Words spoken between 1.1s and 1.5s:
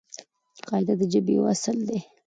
ژبې یو